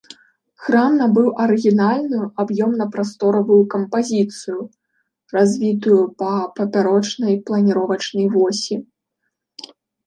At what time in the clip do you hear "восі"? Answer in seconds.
8.41-8.75